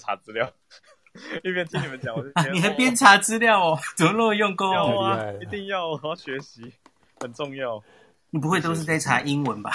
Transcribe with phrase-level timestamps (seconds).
[0.00, 0.50] 查资料，
[1.44, 4.72] 一边听你们讲，我就啊， 你还边查资料哦， 怎么那么用功？
[4.72, 6.72] 要啊，一定要，我要学习，
[7.20, 7.82] 很重要。
[8.30, 9.70] 你不会都是在查英文吧？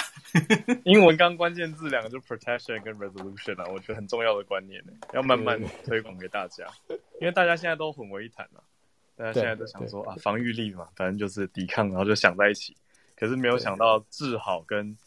[0.84, 6.66] 英文刚关键字两个就是 protection 跟 resolution 啊，我觉得很重要的观念呢，要慢慢推广给大家，
[7.22, 8.62] 因为大家现在都混为一谈了，
[9.16, 12.76] 大家现在都想说啊，防御力嘛，反正就是抵抗，然后就想在一起，
[13.16, 14.98] 可是没有想到治好跟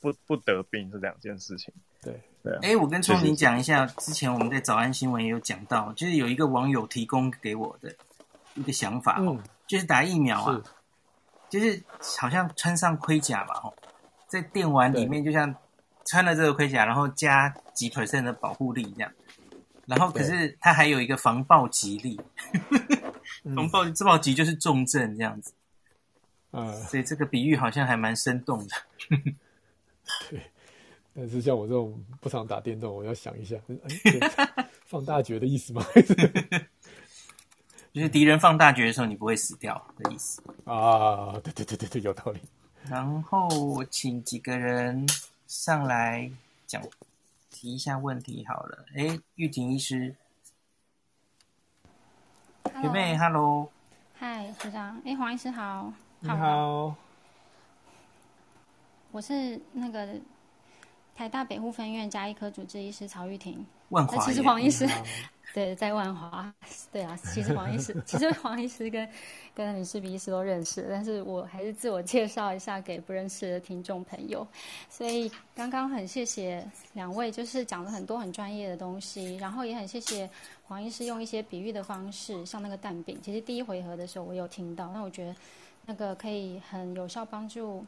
[0.00, 1.74] 不不得病是两件事情。
[2.00, 2.14] 对
[2.46, 7.92] 对，哎、欸，我跟聪明讲一下，之前我们在早安新闻也有讲到，就是有一个网友提供给我的
[8.54, 10.62] 一个想法，嗯，就是打疫苗啊。
[11.48, 11.80] 就是
[12.18, 13.72] 好像穿上盔甲吧，吼，
[14.26, 15.54] 在电玩里面就像
[16.04, 19.12] 穿了这个盔甲，然后加几 percent 的保护力这样，
[19.86, 22.20] 然后可是它还有一个防暴极力，
[23.54, 25.52] 防暴自暴击就是重症这样子，
[26.50, 28.76] 嗯，所以这个比喻好像还蛮生动的。
[30.28, 30.50] 对，
[31.16, 33.56] 但是像我这种不常打电动，我要想一下，
[34.84, 35.82] 放大决的意思吗？
[37.94, 41.32] 就是敌人放大决的时候，你不会死掉的意思啊！
[41.42, 42.40] 对对对对对，有道理。
[42.90, 45.08] 然后我请几个人
[45.46, 46.30] 上来
[46.66, 46.82] 讲，
[47.50, 48.84] 提一下问题好了。
[48.94, 50.14] 哎，玉婷医师，
[52.82, 53.70] 学妹，Hello，
[54.18, 56.94] 嗨，学长，哎，黄医师好，你好，
[59.10, 60.06] 我是那个
[61.16, 64.86] 台大北护分院加医科主治医师曹玉婷，万华，其实黄医师。
[65.54, 66.52] 对，在万华，
[66.92, 69.08] 对啊，其实黄医师，其实黄医师跟
[69.54, 74.46] 跟李世鼻医师都认识，但是我还是自我介绍一下给不认识的听众朋友。
[74.90, 80.28] 所以刚刚很谢谢两位，就是讲了很多很专业的东西，然后也很谢谢
[80.66, 85.34] 黄医师用一些比喻的方式，像那个蛋饼，其实第一回合的时候我有听到，那我觉得
[85.86, 87.82] 那个可以很有效帮助，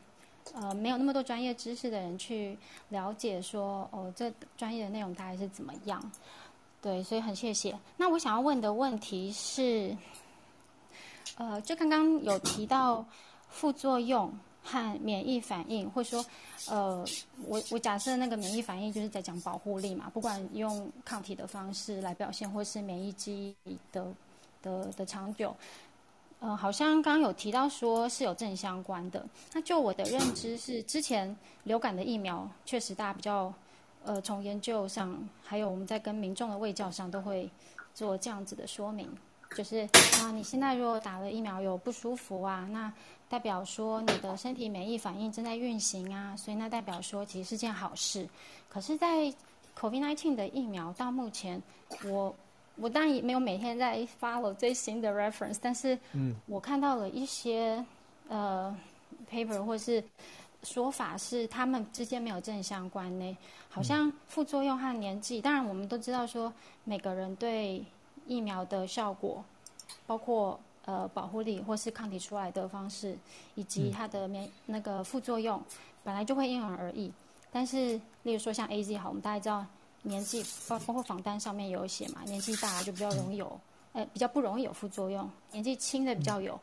[0.54, 2.56] 呃，没有那么多专业知识的人去
[2.88, 6.02] 了解说，哦，这专业的内容大概是怎么样。
[6.80, 7.77] 对，所以很谢谢。
[7.96, 9.96] 那我想要问的问题是，
[11.36, 13.04] 呃，就刚刚有提到
[13.48, 14.32] 副作用
[14.62, 16.25] 和免疫反应，或者说，
[16.69, 17.04] 呃，
[17.47, 24.06] 我我假设那个免疫反应就是在讲保护力嘛，不管用抗体的方式来表现，或是免疫记忆的
[24.62, 25.56] 的的长久，
[26.41, 29.25] 呃，好像刚刚有提到说是有正相关的。
[29.53, 33.53] 那就我的认知是，之前流感的疫苗确实大家比较。
[34.04, 37.50] 呃，从研究上，还有我们在跟民众的卫教上，都会
[37.93, 39.10] 做这样子的说明，
[39.54, 39.87] 就是
[40.22, 42.91] 啊，你现在如果打了疫苗有不舒服啊，那
[43.28, 48.27] 代表说你的身体免疫反应正在运行啊，所以那代表说其实是件好事。
[48.69, 49.31] 可是，在
[49.78, 51.60] COVID-19 的疫苗到目前，
[52.04, 52.34] 我
[52.81, 57.84] 我当然也没有每天在 follow 最新的 reference，但是嗯，我看到了一些
[58.28, 58.77] 呃
[59.31, 60.03] paper 或是。
[60.65, 63.37] 说法是他们之间没有正相关呢，
[63.71, 65.41] 好像副作用和年纪。
[65.41, 66.53] 当然，我们都知道说
[66.83, 67.83] 每个人对
[68.27, 69.43] 疫苗的效果，
[70.05, 73.16] 包括呃保护力或是抗体出来的方式，
[73.55, 75.62] 以及它的免那个副作用，
[76.03, 77.12] 本来就会因人而异。
[77.53, 79.65] 但是，例如说像 AZ 好，我们大家知道
[80.03, 83.60] 年纪包包括访单上面有写嘛，年纪大就比较容易有，
[83.92, 86.59] 呃比较不容易有副作用，年纪轻的比较有。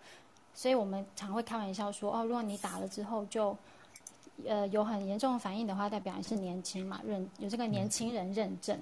[0.54, 3.56] 所以我们常会开玩笑说，哦，如果你打了之后就
[4.46, 8.80] 呃，有很严重的反应的话，代表你是年轻嘛，认有这个年轻人认证。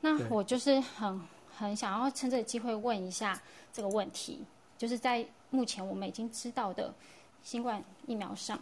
[0.00, 1.20] 那我就是很
[1.54, 3.40] 很想要趁这个机会问一下
[3.72, 4.42] 这个问题，
[4.78, 6.92] 就是在目前我们已经知道的
[7.42, 8.58] 新冠疫苗上，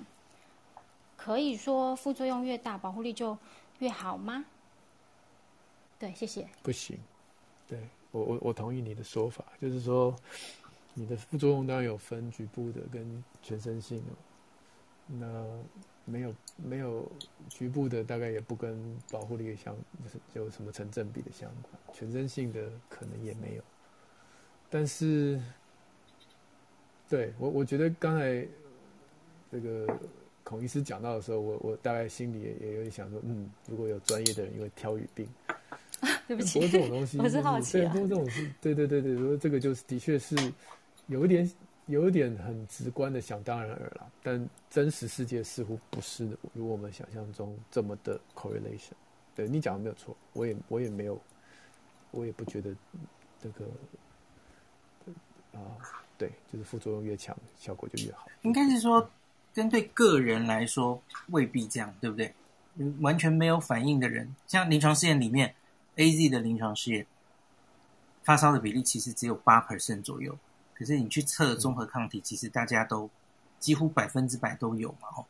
[1.16, 3.38] 可以说副作用越大，保护力就
[3.78, 4.44] 越好吗？
[6.00, 6.48] 对，谢谢。
[6.64, 6.98] 不行，
[7.68, 7.78] 对
[8.10, 10.16] 我我我同意你的说法，就是说
[10.94, 14.12] 你的副作用当然有分局部的跟全身性的，
[15.06, 15.46] 那。
[16.06, 17.06] 没有没有
[17.48, 18.76] 局部的，大概也不跟
[19.12, 19.76] 保护力相
[20.34, 23.62] 有什么成正比的相关，全身性的可能也没有。
[24.68, 25.40] 但是，
[27.08, 28.44] 对我我觉得刚才
[29.52, 29.86] 这个
[30.42, 35.28] 孔医师讲到的时候，我我大概心里也也有点想说，嗯，如果有专业的人，因为挑语病，
[36.30, 40.36] 对不起，不过这种东西， 我是好奇、啊，对，不过这种是，对对对对，如果这个就是的确是
[41.08, 41.50] 有一点。
[41.86, 48.92] 有一点很直观的想当然耳了，但真实世界似乎不是如我们想象中这么的 correlation。
[49.34, 51.20] 对，你讲的没有错，我也我也没有，
[52.12, 52.72] 我也不觉得
[53.42, 53.64] 这个
[55.52, 55.76] 啊、呃，
[56.16, 58.28] 对，就是副作用越强，效果就越好。
[58.42, 59.10] 应该是说，
[59.52, 62.32] 针对个人来说未必这样，对不对？
[63.00, 65.52] 完全没有反应的人，像临床试验里面
[66.00, 67.06] ，AZ 的临床试验，
[68.22, 70.34] 发烧的比例其实只有八 percent 左右。
[70.74, 73.10] 可是你去测综合抗体，其实大家都
[73.58, 75.26] 几乎百分之百都有嘛，哦。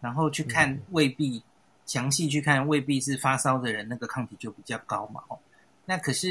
[0.00, 1.42] 然后去看未必
[1.84, 5.36] 详细去看未必是发烧的人，那个抗体就比较高嘛，哦。
[5.84, 6.30] 那可是，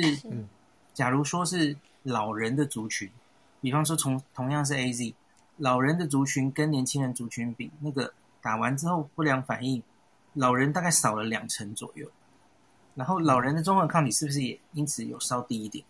[0.94, 3.10] 假如说是老人的族群，
[3.60, 5.14] 比方说从同样是 AZ，
[5.58, 9.84] 老人的族群跟年轻人族群比，那个打完之后不良反应，
[10.34, 12.10] 老人大概少了两成左右。
[12.96, 15.84] 然后老人的综合抗体是不是也因此有稍低一点？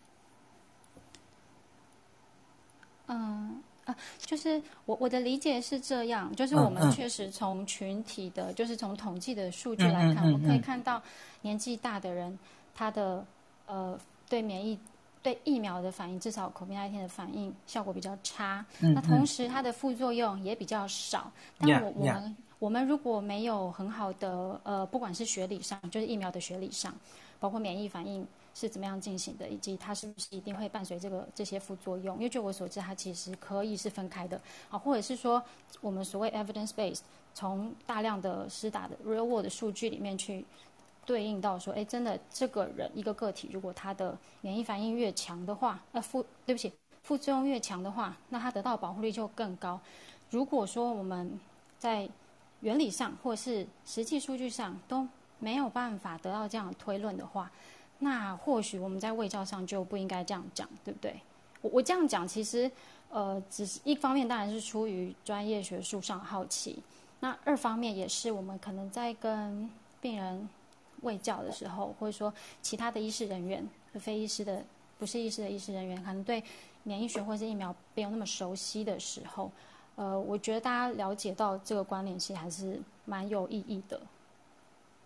[3.07, 11.01] 嗯啊，就是我我的理解是这样，就是我们确实从群体的，嗯嗯、就是从统计的数据来看，我们可以看到
[11.41, 12.39] 年纪大的人
[12.73, 13.25] 他的
[13.65, 13.99] 呃
[14.29, 14.79] 对免疫
[15.21, 18.65] 对疫苗的反应，至少 COVID-19 的反应效果比较差。
[18.79, 21.31] 那同时它的副作用也比较少。
[21.59, 22.35] 但我我们。
[22.63, 26.95] 我们如果没有很好的呃，不管是学理上，就是疫苗的学理上，
[27.37, 28.25] 包括免疫反应
[28.55, 32.15] 是怎么样进行的，以及它是不是一定会伴随这个这些副作用？
[32.15, 34.39] 因为据我所知，它其实可以是分开的
[34.69, 35.43] 啊，或者是说
[35.81, 37.01] 我们所谓 evidence based，
[37.33, 40.45] 从大量的施打的 real world 数据里面去
[41.05, 46.71] 对应到说，哎，真的这个人一个个体，如果他的免疫反应越强的话，呃，副对不起，
[47.01, 49.77] 副作用越强的话，那他得到保护率就更高。
[50.29, 51.37] 如果说我们
[51.77, 52.07] 在
[52.63, 55.05] 原理上或是实际数据上都
[55.39, 57.51] 没有办法得到这样的推论的话，
[57.99, 61.19] 那或许我们在卫教上就不应该这样讲，对不对？
[61.61, 62.71] 我我这样讲其实，
[63.09, 66.81] 呃，只是一方面当然是出于专业学术上好奇，
[67.19, 69.69] 那二方面也是我们可能在跟
[69.99, 70.47] 病人
[71.01, 74.63] 卫教的时候，或者说其他的医师人员非医师的
[74.97, 76.41] 不是医师的医师人员，可能对
[76.83, 79.51] 免疫学或是疫苗没有那么熟悉的时候。
[79.95, 84.01] 呃，我觉得大家了解到这个关联性还是蛮有意义的。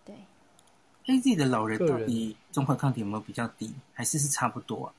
[0.06, 0.16] 对
[1.08, 4.94] ，AZ 的老人到底综合抗体有没有比较低，还是是差不多啊？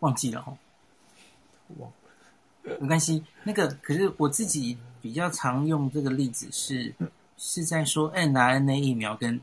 [0.00, 0.58] 忘记了哦，
[1.78, 1.90] 忘
[2.64, 3.24] 了，没关系。
[3.44, 6.92] 那个可是我自己比较常用这个例子是
[7.38, 9.40] 是在说 mRNA 疫苗跟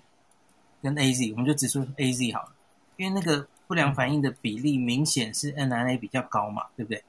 [0.81, 2.51] 跟 AZ，我们就只说 AZ 好了，
[2.97, 3.47] 因为那个。
[3.67, 7.03] 不良反应的比例明显是 mRNA 比较高嘛，对不对？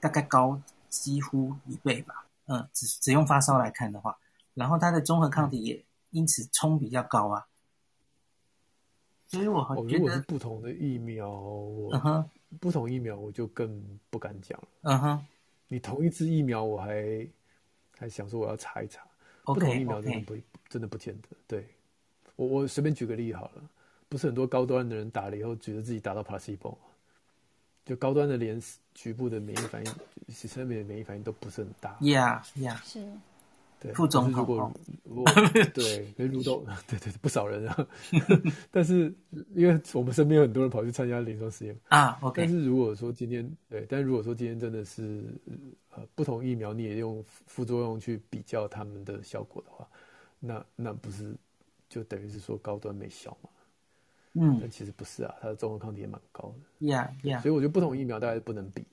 [0.00, 2.26] 大概高几乎一倍吧。
[2.46, 4.18] 嗯，只只用发烧来看的话，
[4.52, 7.46] 然后它的综合抗体也因此冲比较高啊。
[9.26, 11.30] 所以我觉得，如果是不同的疫苗，
[11.92, 14.68] 嗯哼，不同疫苗我就更不敢讲了。
[14.82, 15.26] 嗯哼，
[15.68, 17.26] 你同一支疫苗我还
[17.98, 19.02] 还想说我要查一查
[19.44, 20.36] ，okay, 不同疫苗真的不.
[20.68, 21.28] 真的不见得。
[21.46, 21.68] 对，
[22.36, 23.62] 我我随便举个例好了。
[24.14, 26.76] 不是很多高端的人打了以后，觉得自己达到 placebo，
[27.84, 28.62] 就高端的连
[28.94, 29.92] 局部的免疫反应，
[30.32, 31.96] 其实免免疫反应都不是很大。
[32.00, 33.04] Yeah, yeah，是，
[33.80, 33.92] 对。
[33.92, 34.72] 副总统，如果
[35.02, 35.24] 如果
[35.74, 37.88] 对，跟入豆， 对对对，不少人啊。
[38.70, 39.12] 但是
[39.56, 42.40] 因为我们身边有很多人跑去参加临床实验啊，OK。
[42.40, 45.24] 但是如果说今天对，但是如果说今天真的是
[45.90, 49.88] 呃不同疫苗，你也用副作用去比较他们的效果的话，
[50.38, 51.34] 那那不是
[51.88, 53.50] 就等于是说高端没效吗？
[54.34, 56.86] 嗯，但其实不是啊，它的综合抗体也蛮高的。
[56.86, 57.40] Yeah, yeah。
[57.40, 58.84] 所以我觉得不同疫苗大概不能比。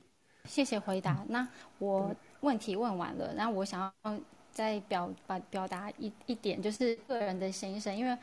[0.45, 1.25] 谢谢回答。
[1.27, 1.47] 那
[1.79, 4.17] 我问题问完了，那我想要
[4.51, 8.17] 再表把表达一一点，就是个人的心声，因为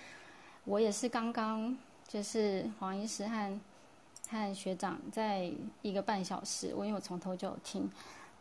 [0.65, 1.77] 我也是刚刚
[2.07, 3.61] 就是黄医师和
[4.29, 5.51] 和学长在
[5.83, 7.91] 一个半小时，我因为我从头就有听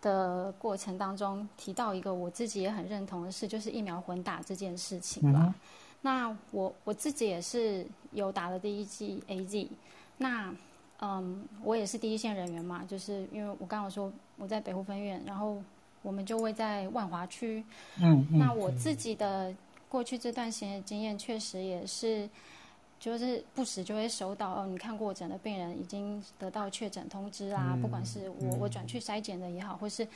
[0.02, 5.40] 的过程当中提到一个我自己也很认同的事，就是疫苗混打这件事情吧。
[5.44, 5.54] 嗯
[6.02, 9.68] 那我我自己也是有打了第一剂 AZ，
[10.18, 10.56] 那
[11.00, 15.62] 嗯，我也是第一线人员嘛，就是因为我刚刚说我在北湖分院，然后
[16.02, 17.64] 我们就会在万华区，
[18.02, 19.54] 嗯，那我自己的
[19.90, 22.30] 过去这段时间经验确实也是，
[23.00, 30.08] 就是不时就会收到哦，你看过诊的病人已经得到确诊通知啊，嗯、不管是我我转去筛检的也好，或是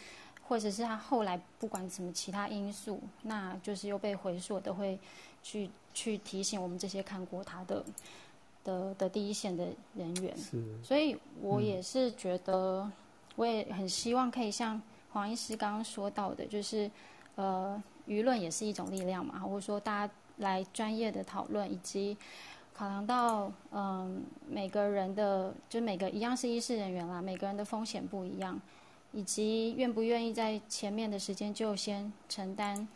[0.47, 4.97] 或者是他后来不管什么其他因素，那就是又被回溯都会。
[5.43, 7.83] 去去提醒我们这些看过他的
[8.63, 12.89] 的的第一线的人员，是，所以我也是觉得，
[13.35, 14.81] 我也很希望可以像
[15.11, 16.89] 黄医师刚刚说到的，就是
[17.35, 22.15] 呃，舆论也是一种力量嘛，或者说大家来专业的讨论，以及
[22.73, 24.11] 考量到嗯、呃、
[24.47, 28.59] 每个人的，就每个一样是医师人员啦，每个人的风险不一样，
[29.11, 32.87] 以及愿不愿意在前面的时间就先承担。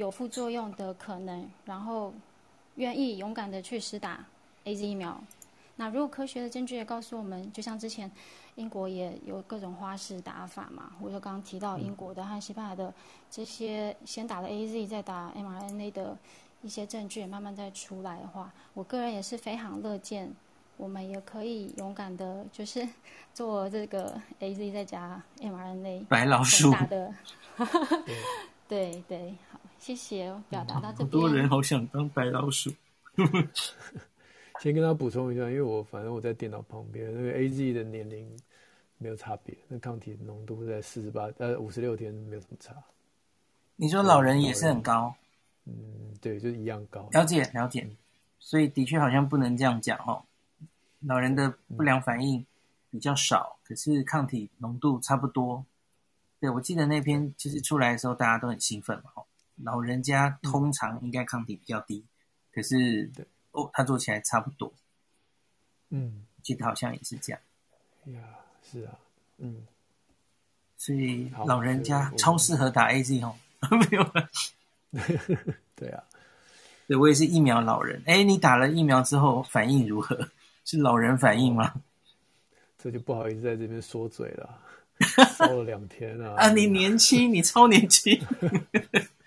[0.00, 2.10] 有副作用的可能，然后
[2.76, 4.24] 愿意勇敢的去施打
[4.64, 5.20] AZ 疫苗。
[5.76, 8.10] 那如果科学的证据也告诉我们，就像之前
[8.54, 12.90] 英国也有各种花式打法嘛，或者刚刚提到英国的和西班牙的
[13.30, 16.16] 这些先打了 AZ 再打 mRNA 的
[16.62, 20.32] 一些证据也慢慢再出来的话，我个人也是非常乐见，
[20.78, 22.88] 我们也可以勇敢的，就是
[23.34, 27.14] 做这个 AZ 再加 mRNA 白老鼠打的，
[28.66, 29.34] 对对。
[29.80, 31.06] 谢谢，表达到这边。
[31.06, 32.70] 好多人好想当白老鼠。
[34.60, 38.30] 先跟他补充一下，因为我反正我在电脑旁边，那个 A Z 的年龄
[38.98, 42.76] 没有差别，那抗体浓度在四十八呃五十六天没有什么差。
[43.76, 45.14] 你说老人也是很高？
[45.64, 47.08] 嗯，对，就是一样高。
[47.12, 47.88] 了解了解，
[48.38, 50.22] 所以的确好像不能这样讲哦。
[51.00, 52.44] 老人的不良反应
[52.90, 55.64] 比较少，可是抗体浓度差不多。
[56.38, 59.10] 对，我记得那篇就是出来的时候，大家都很兴奋嘛。
[59.62, 62.04] 老人家通常应该抗体比较低，
[62.52, 63.26] 可是对。
[63.52, 64.72] 哦，他做起来差不多，
[65.88, 67.40] 嗯，记得好像也是这样。
[68.04, 68.20] 呀，
[68.62, 68.94] 是啊，
[69.38, 69.66] 嗯，
[70.76, 73.34] 所以老人家超适合打 AZ 哦，
[73.90, 74.30] 没有了。
[75.74, 76.04] 对啊，
[76.86, 78.00] 对我也是疫苗老人。
[78.06, 80.30] 哎，你打了疫苗之后反应如何？
[80.64, 81.74] 是老人反应吗？
[82.78, 84.60] 这就不好意思在这边说嘴了，
[85.36, 86.34] 烧了两天啊！
[86.36, 88.16] 啊，你年轻，你超年轻。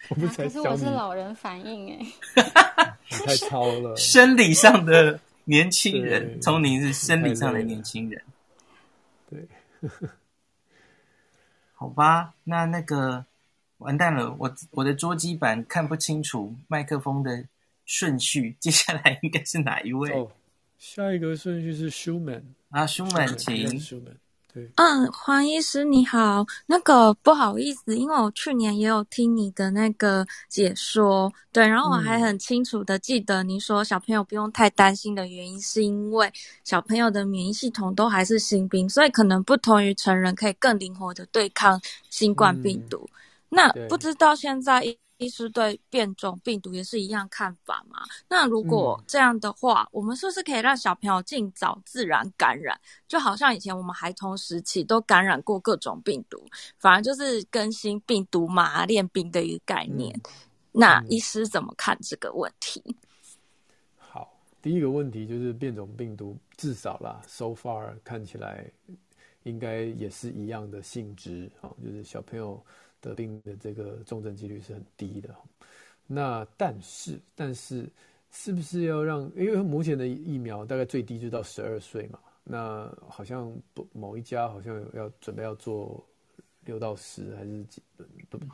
[0.10, 2.06] 我不才可是我是老人反应哎。
[3.26, 3.96] 太超了！
[3.96, 8.22] 生理上的年轻人，聪宁是生理上的年轻人。
[9.30, 9.48] 对，
[11.74, 13.26] 好吧，那那个
[13.78, 17.46] 完蛋了，我我的桌机版看不清楚麦克风的
[17.86, 20.12] 顺序，接下来应该是哪一位？
[20.12, 20.32] 哦，
[20.80, 23.80] 下一个顺序是 Schumann 啊，Schumann，请。
[24.76, 36.32] 嗯，黄医师你好，那个不好意思，因为我去年也有听你的那个解说，对，然后我还很清楚的记得你说小朋友不用太担心的原因，是因为
[36.64, 42.98] 小朋友的免疫系统都还是新兵，所以可能不同于成人，可以更灵活的对抗新冠病毒。
[43.06, 43.12] 嗯、
[43.50, 44.84] 那不知道现在。
[45.24, 48.04] 医师对变种病毒也是一样看法嘛？
[48.28, 52.80] 那如果这样的话，嗯、我们是不是可以让小朋友尽早自然感染？
[53.08, 56.38] 就好像以前我们孩童时期都感染过各种病毒，
[56.78, 60.14] 反而就是更新病毒嘛，练兵的一个概念。
[60.16, 60.32] 嗯、
[60.72, 62.96] 那医师怎么看这个问题？
[63.98, 68.66] 好，第一个问题就是变种病毒，至少啦，so far 看起来
[69.44, 72.64] 应该也是一样的性质啊，就是小朋友。
[73.04, 75.36] 得病的这个重症几率是很低的，
[76.08, 77.86] 那但是但是
[78.32, 79.30] 是不是要让？
[79.36, 86.02] 因为目前的疫苗大概最低就到十二岁嘛，那好像不某一家好像要准备要做
[86.64, 87.82] 六到十还是几？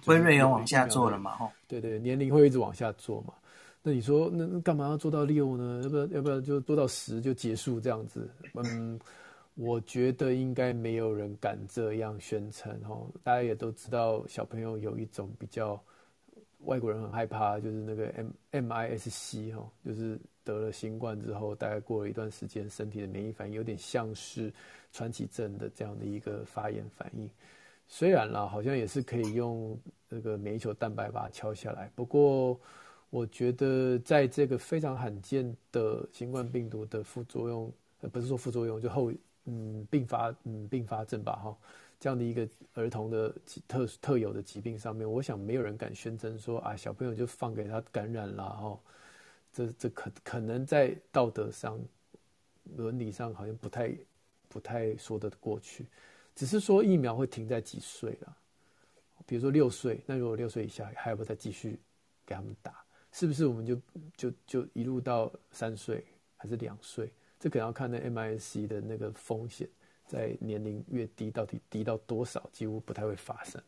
[0.03, 1.35] 辉瑞要往下做了嘛？
[1.35, 3.35] 哈，对对，年龄会一直往下做嘛？
[3.83, 5.81] 那你说那干嘛要做到六呢？
[5.83, 8.27] 要不要要不要就做到十就结束这样子？
[8.55, 8.99] 嗯。
[9.61, 15.77] 我觉得应该没有人敢这样宣称哈，大家也都知道，小朋友有一种比较
[16.59, 18.07] 外国人很害怕，就是那个
[18.51, 24.49] M MIS-C 哈，就是得了新冠之后，大概过了一段时间，身体的免疫反应有点像是
[24.93, 27.29] 传染症的这样的一个发炎反应。
[27.85, 32.57] 虽然啦，好像也是可以用那个免疫球蛋白把它敲下来，不过
[33.09, 39.11] 我觉得在这个非常罕见的新冠病毒的副作用，呃，不是说副作用，就后。
[39.45, 41.57] 嗯，并发嗯并发症吧，哈，
[41.99, 43.33] 这样的一个儿童的
[43.67, 48.79] 特特有的疾病上面，我想没有人敢宣称说啊，小朋友就放给他感染了，哈，
[49.51, 51.79] 这这可可能在道德上、
[52.75, 53.95] 伦理上好像不太
[54.47, 55.85] 不太说得过去。
[56.35, 58.37] 只是说疫苗会停在几岁了，
[59.25, 61.79] 比如说六岁，那如果六岁以下还要不再继续
[62.25, 62.83] 给他们打？
[63.11, 63.75] 是不是我们就
[64.15, 66.05] 就就一路到三岁
[66.37, 67.11] 还是两岁？
[67.39, 69.67] 这可能要看那 MIC 的那个风险，
[70.05, 73.61] 在年龄越低，到底低到多少，几乎不太会发生。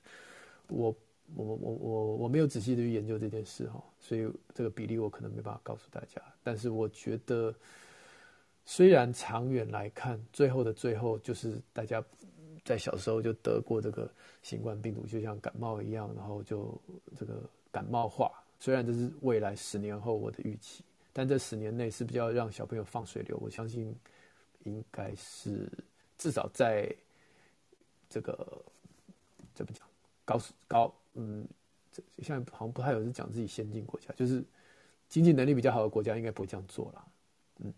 [0.68, 0.94] 我
[1.36, 6.22] 我我我我没有仔细的去研究这件事哈，所以这个比例我可能没办法告诉大家。
[6.44, 7.56] 但是我觉得，
[8.66, 12.04] 虽然长远来看，最后的最后就是大家
[12.66, 14.12] 在小时候就得过这个
[14.44, 16.78] 新冠病毒，就像感冒一样，然后就
[17.16, 18.32] 这个感冒化。
[18.60, 20.84] 虽然这是未来十年后我的预期。
[21.14, 23.38] 但这十年内是不是要让小朋友放水流？
[23.42, 23.96] 我相信
[24.64, 25.70] 应该是
[26.18, 26.90] 至少在
[28.10, 28.64] 这个
[29.54, 29.88] 怎么讲
[30.24, 31.48] 高高嗯，
[31.92, 34.44] 这现在好像不太有人讲自己先进国家，就是
[35.10, 37.08] 经济能力比较好的国家应该不会这样做了。
[37.60, 37.74] 嗯，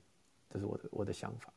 [0.49, 1.53] 这是我的我的想法。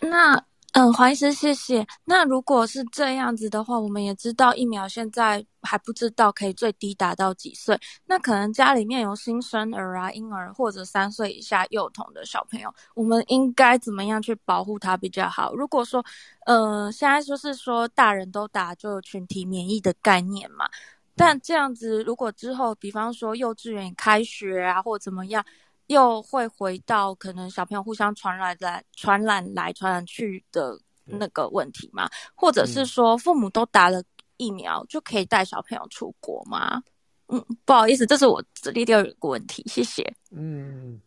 [0.00, 0.46] 那。
[0.74, 1.86] 嗯，黄医师，谢谢。
[2.04, 7.78] 那如果是这样子的话，我们也知道疫苗现在还不知道可以最低打到几岁。
[8.06, 15.54] 那可能家里面有新生儿啊、婴儿或者三岁以下幼童的小朋友，我们应该怎么样去保护他比较好？
[15.54, 16.04] 如果说，
[16.44, 20.68] 呃，现在就是说大人都打就群体免疫的概念嘛，
[21.14, 25.44] 但这样子如果之后，比方说幼稚园开学啊，或怎么样。
[25.86, 32.08] 又会回到可能小朋友互相传染来、传染来、传染去的那个问题吗？
[32.34, 34.02] 或者是说父母都打了
[34.36, 36.82] 疫苗就可以带小朋友出国吗？
[37.28, 40.14] 嗯，不好意思，这是我这里第二个问题，谢谢。
[40.30, 41.00] 嗯。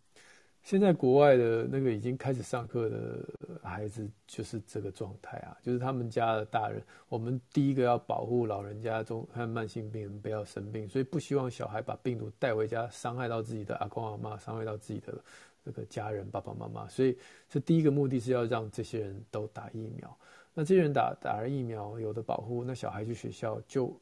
[0.68, 3.26] 现在国外的那个已经开始上课的
[3.64, 15.18] 孩子就是这个状态啊，就是他们家的大人，我们第一个要保护老人家中和慢性病人不要生病，所以不希望小孩把病毒带回家，伤害到自己的阿公阿妈，伤害到自己的
[15.64, 16.86] 这个家人爸爸妈妈。
[16.90, 20.18] 所以这第一个目的是要让这些人都打疫苗。
[20.54, 23.98] 那这些人打打了疫苗，有的保护，那小孩去学校就。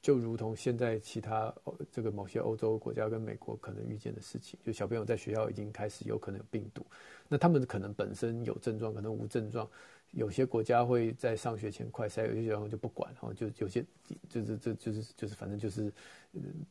[0.00, 1.52] 就如同现在其他
[1.90, 6.86] 这个某些欧洲国家跟美国可能遇见的事情，就小朋友在学校已经开始有可能有病毒，
[7.26, 9.68] 那他们可能本身有症状，可能无症状，
[10.12, 13.84] 有些国家会在上学前快筛，有些学校就不管，哈，就有些
[14.28, 15.92] 就是这就是就是反正就是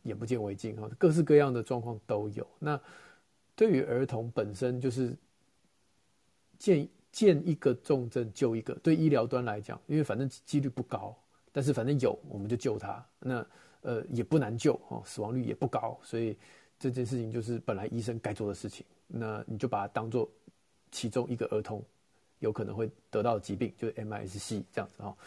[0.03, 2.48] 眼不见为净，哈，各式各样的状况都有。
[2.60, 2.79] 那
[3.57, 5.13] 对于儿童本身，就是
[6.57, 11.13] 见见一个重症救一个，对医疗端来讲，因为反正几率不高。
[11.58, 13.04] 但是反正有，我们就救他。
[13.18, 13.44] 那
[13.82, 16.38] 呃也不难救哦，死亡率也不高，所以
[16.78, 18.86] 这件事情就是本来医生该做的事情。
[19.08, 20.30] 那你就把它当做
[20.92, 21.84] 其中一个儿童
[22.42, 25.18] 有可能会得到疾病，就是 MIS-C 这样子哈。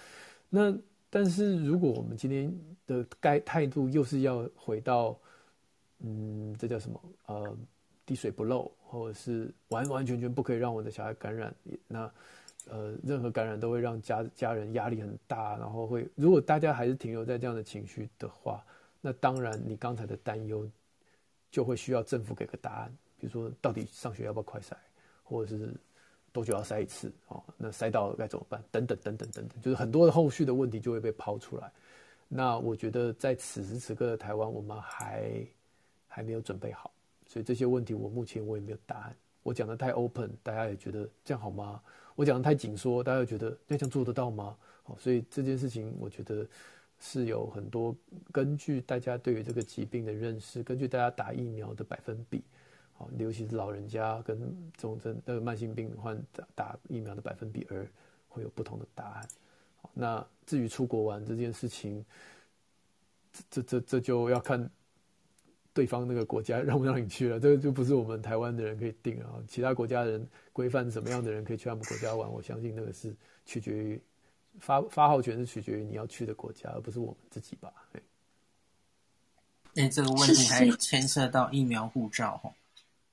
[0.49, 0.73] 那
[1.11, 2.57] 但是如果我们今天
[2.87, 5.19] 的该态度又是要回到
[5.99, 7.59] 嗯，这叫什么呃
[8.07, 11.53] 滴水不漏，或者是完完全全不可以让我的小孩感染
[11.89, 12.09] 那。
[12.69, 18.65] 呃，任何感染都会让家家人压力很大，然后会，如果大家还是停留在这样的情绪的话，
[19.01, 20.69] 那当然你刚才的担忧
[21.51, 24.73] 就会需要政府给个答案，比如说到底上学要不要快筛，
[25.23, 25.73] 或者是
[26.33, 28.63] 多久要筛一次哦，那筛到该怎么办？
[28.71, 31.73] 等等等等等等，就是很多的后续的问题就会被抛出来。
[32.29, 35.45] 那我觉得在此时此刻的台湾，我们还
[36.07, 36.91] 还没有准备好，
[37.27, 39.17] 所以这些问题我目前我也没有答案。
[39.43, 41.81] 我讲的太 open，大家也觉得这样好吗？
[42.21, 44.55] 我讲的太紧缩，大家觉得那这样做得到吗？
[44.83, 46.47] 好，所以这件事情，我觉得
[46.99, 47.97] 是有很多
[48.31, 52.45] 根据大家对于这个疾病的认识，根据大家打疫苗的百分比，
[52.93, 54.39] 好，尤其是老人家跟
[54.77, 57.89] 重症那个慢性病患打打疫苗的百分比，而
[58.29, 59.29] 会有不同的答案。
[59.95, 62.05] 那至于出国玩这件事情，
[63.33, 64.71] 这这这这就要看。
[65.81, 69.41] 对方那个国家 让不让你去了，这个就不是我们台湾的人可以定啊。
[69.49, 73.17] 其他国家的人规范什么样的人可以去他们国家玩，我相信那个是
[73.47, 73.99] 取决于
[74.59, 77.73] 发发号权是取决于你要去的国家，而不是我们自己吧？
[77.95, 78.01] 哎，
[79.77, 82.53] 哎，这个问题还牵涉到疫苗护照哦。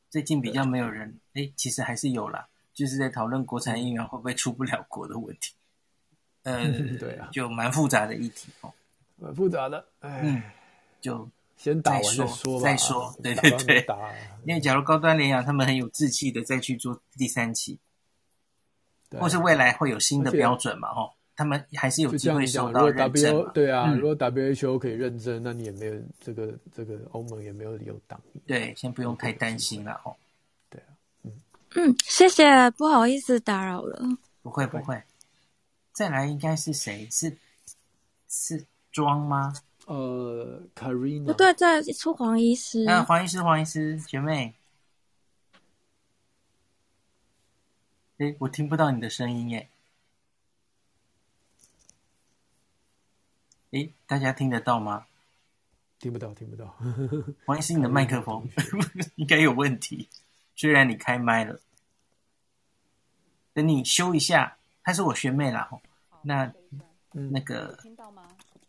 [0.09, 5.53] 最近比较没有人，哎，其实还是有啦，就是在讨论国产疫苗会不会出不了国的问题。
[6.43, 8.73] 嗯， 对啊，就蛮复杂的议题哦，
[9.15, 9.85] 蛮复杂的。
[10.01, 10.43] 哎，嗯，
[10.99, 11.29] 就。
[11.57, 13.85] 先打完再说吧，再说，对对对。
[14.45, 17.79] 因为假如高端联雅他们很有志气的再去做第三期，
[19.19, 20.93] 或是未来会有新的标准嘛？
[20.93, 23.51] 哈，他们还是有机会受到认证。
[23.53, 28.41] 对啊，如果 WHO 可以认证，那你也没有这个这个欧盟也没有理由挡你。
[28.47, 30.15] 对，先不用太担心了哦。
[30.69, 31.31] 对啊，嗯
[31.75, 34.01] 嗯，谢谢，不好意思打扰了。
[34.41, 35.03] 不会不会，
[35.91, 37.05] 再来应该是谁？
[37.11, 37.37] 是
[38.29, 39.53] 是庄吗？
[39.87, 42.83] 呃，Karina 不对，在出黄医师。
[42.89, 44.53] 啊，黄医师，黄医师，学妹。
[48.17, 49.69] 哎，我听不到你的声音耶。
[53.71, 55.05] 哎，大家听得到吗？
[55.99, 56.75] 听不到，听不到。
[57.47, 58.45] 黄医师，你的麦克风
[59.15, 60.09] 应该有问题。
[60.53, 61.61] 虽然你开麦了，
[63.53, 64.57] 等你修一下。
[64.83, 65.69] 她是我学妹啦。
[66.23, 66.51] 那
[67.11, 67.77] 那个。
[67.81, 68.27] 听到吗？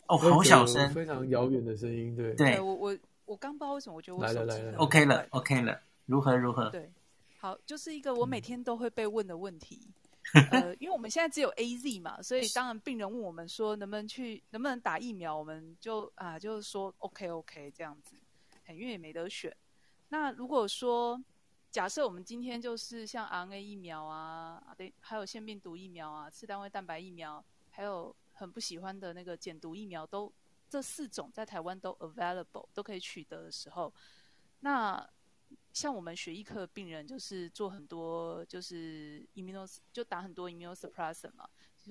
[0.08, 2.34] 哦，好小声，非常遥远的声音，对。
[2.34, 6.70] 对，我我我刚不知道为什么，我觉得我来了来了，OK 了，OK 了，如何如何？
[6.70, 6.90] 对，
[7.38, 9.78] 好，就是一个我每天都会被问的问题，
[10.50, 18.16] 呃，因为我们现在只有 AZ 嘛，所以当然病人问我们说能不能去，能不能打疫苗，我们就啊，就是说 OK OK 这样子，
[18.70, 19.54] 因为也没得选。
[20.08, 21.22] 那如果说
[21.70, 28.16] 假设我们今天就是像 RNA 疫苗啊，对，还有腺病毒疫苗啊，次单位蛋白疫苗，还有。
[28.38, 30.32] 很不喜欢的那个减毒疫苗都，
[30.70, 33.92] 这四种在台湾都 available 都可以取得的时候，
[34.60, 35.04] 那
[35.72, 41.48] 像我们血液科的病人就是做很多就是 immunos 就打很多 immunosuppressant 嘛，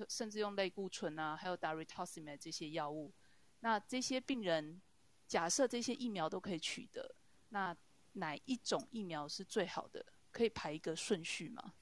[0.08, 3.12] 甚至用类固醇啊，还有打 rituximab 这些药物。
[3.60, 4.80] 那这些病人
[5.26, 7.14] 假设这些疫苗都可以取得，
[7.50, 7.76] 那
[8.14, 10.04] 哪一种疫苗是最好的？
[10.30, 11.72] 可以排一个顺序吗？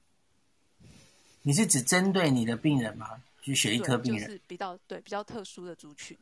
[1.43, 3.23] 你是指针对你的病人吗？
[3.55, 6.17] 血液科病人就是比较对比较特殊的族群，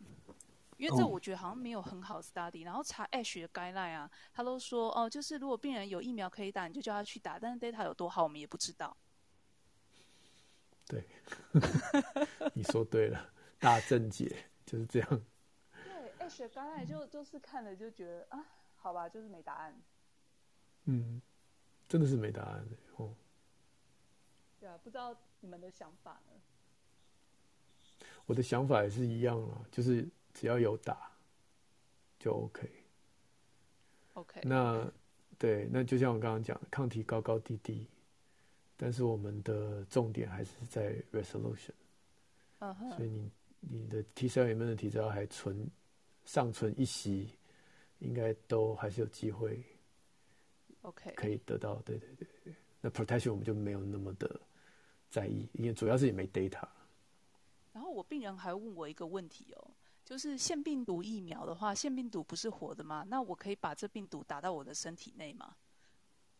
[0.77, 8.95] 因为这我觉得好像没有很好 study，、哦、然后查 ASH 的 guideline 啊，他都说哦，就是如果病人有疫苗可以打，你就叫他去打，但是 data 有多好，我们也不知道。
[10.87, 11.03] 对，
[12.53, 14.49] 你说对了，大正解。
[14.65, 15.21] 就是这样。
[15.83, 18.43] 对，Ash 刚才就就是看了就觉得啊，
[18.77, 19.79] 好吧，就是没答案。
[20.85, 21.21] 嗯，
[21.87, 23.15] 真的是没答案哦。
[24.59, 26.41] 对啊，不知道你们的想法呢？
[28.25, 31.11] 我的想法也是一样了，就是只要有打
[32.17, 32.69] 就 OK。
[34.13, 34.41] OK。
[34.43, 34.91] 那
[35.37, 37.87] 对，那就像我刚刚讲的，抗体高高低低，
[38.75, 41.73] 但是我们的重点还是在 resolution。
[42.95, 45.69] 所以你你的 T cell immunity 只要还存
[46.23, 47.29] 尚存一席，
[47.99, 49.63] 应该都还是有机会。
[50.81, 51.13] OK。
[51.15, 52.55] 可以得到，对对对对。
[52.81, 54.39] 那 protection 我们就没有那么的
[55.11, 56.67] 在意，因为主要是也没 data。
[57.75, 59.71] 然后我病人还问我一个问题哦，
[60.05, 63.03] 就是腺病毒疫苗的话，腺病毒不是活的吗？
[63.09, 65.53] 那我可以把这病毒打到我的身体内吗？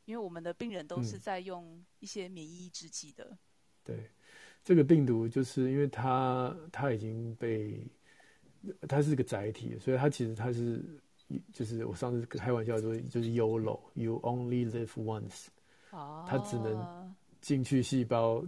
[0.05, 3.25] 因为我们的病人都是在用一些免疫抑制剂的。
[3.25, 3.37] 嗯。
[3.83, 4.09] 对，
[4.63, 7.85] 这个病毒就是因为它它已经被
[8.87, 10.81] 它是个载体，所以它其实它是
[11.51, 15.47] 就是我上次开玩笑说就是 YOLO，You only live once。
[15.91, 16.23] 哦。
[16.25, 18.41] 它只能进去细胞。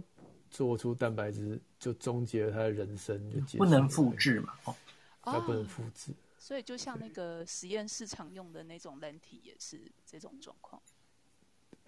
[0.50, 3.18] 做出蛋白质就终结了他的人生，
[3.56, 4.54] 不能复制嘛？
[4.64, 4.74] 哦，
[5.22, 10.80] 它不能复制，所以就像那个实验室常用的那种人体也是这种状况。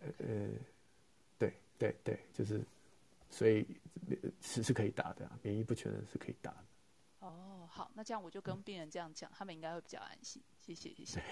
[0.00, 0.48] 呃，
[1.38, 2.62] 对对对，就是，
[3.30, 3.66] 所以
[4.40, 6.64] 是是可以打的啊，免疫不全的是可以打的。
[7.20, 10.42] 哦，好，那这样我就跟病人这样讲，嗯、他们应该会比较安心。
[10.60, 11.22] 谢谢，谢谢。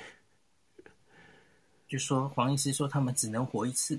[1.88, 3.98] 就说黄医师说他们只能活一次。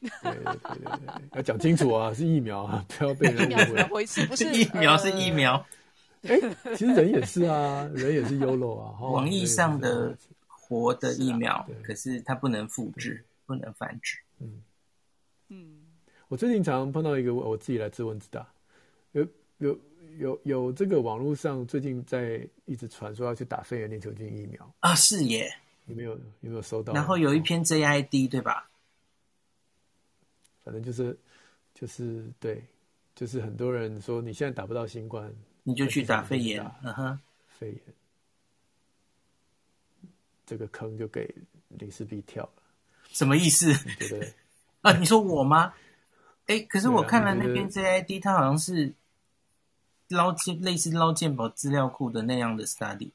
[0.00, 4.04] 对 对对，要讲清楚啊，是疫苗啊，不要被人误会。
[4.26, 5.64] 不是疫苗是疫苗。
[6.22, 6.40] 哎、
[6.76, 8.98] 其实人也是啊，人也是 YOLO 啊。
[9.00, 10.16] 网易上的
[10.48, 14.18] 活的疫苗，可是它不能复制，不能繁殖。
[14.40, 14.62] 嗯
[15.48, 15.76] 嗯，
[16.28, 18.44] 我最近常常碰到一个，我自己来自问自答。
[19.12, 19.24] 有
[19.58, 19.78] 有
[20.18, 25.48] 有有这个网络上最近在一直传说要去打肺炎链球菌疫苗啊，是耶。
[25.86, 26.92] 有没有有没有收到？
[26.92, 28.68] 然后有一篇 JID 对吧？
[30.66, 31.16] 反正就是，
[31.72, 32.60] 就是对，
[33.14, 37.80] 就是很多人说你现在打不到新冠，你就去打肺炎，嗯哼，肺炎，
[40.44, 41.32] 这个坑就给
[41.68, 42.62] 林世璧跳了，
[43.10, 43.72] 什么意思？
[43.96, 44.34] 对不对？
[44.82, 45.72] 啊，你说我吗？
[46.46, 48.92] 哎，可是我看了那边 JID，它好像是
[50.08, 53.12] 捞健类似捞健保资料库的那样的 study。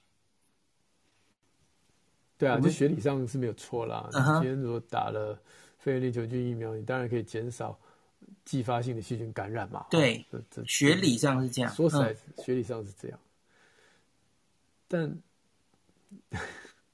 [2.38, 4.10] 对啊，就学理上是没有错啦。
[4.14, 5.38] 今天如果打了。
[5.82, 7.78] 肺炎链球菌疫苗，你当然可以减少
[8.46, 9.88] 继发性的细菌感染嘛。
[9.90, 10.24] 对，
[10.68, 11.74] 学理上是这样。
[11.74, 13.20] 说实在，嗯、学理上是这样。
[14.88, 15.18] 但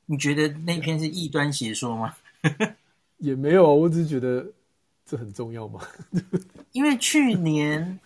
[0.06, 2.16] 你觉得那篇是异端邪说吗？
[3.20, 4.50] 也没有，我只是觉得
[5.06, 5.86] 这很重要嘛。
[6.72, 8.00] 因为去年